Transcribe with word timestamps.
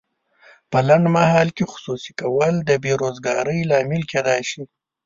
په 0.71 0.79
لنډمهال 0.87 1.49
کې 1.57 1.65
خصوصي 1.71 2.11
کول 2.21 2.53
د 2.69 2.71
بې 2.83 2.91
روزګارۍ 3.01 3.59
لامل 3.71 4.01
کیدای 4.11 4.41
شي. 4.49 4.61